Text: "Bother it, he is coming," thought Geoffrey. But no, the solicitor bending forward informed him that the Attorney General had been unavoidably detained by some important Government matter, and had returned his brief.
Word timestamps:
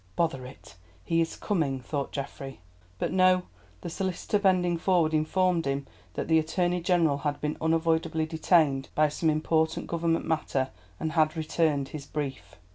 "Bother 0.15 0.47
it, 0.47 0.77
he 1.03 1.21
is 1.21 1.35
coming," 1.35 1.79
thought 1.79 2.11
Geoffrey. 2.11 2.59
But 2.97 3.11
no, 3.11 3.43
the 3.81 3.89
solicitor 3.91 4.39
bending 4.39 4.79
forward 4.79 5.13
informed 5.13 5.67
him 5.67 5.85
that 6.15 6.27
the 6.27 6.39
Attorney 6.39 6.81
General 6.81 7.19
had 7.19 7.39
been 7.39 7.55
unavoidably 7.61 8.25
detained 8.25 8.89
by 8.95 9.09
some 9.09 9.29
important 9.29 9.85
Government 9.85 10.25
matter, 10.25 10.71
and 10.99 11.11
had 11.11 11.37
returned 11.37 11.89
his 11.89 12.07
brief. 12.07 12.55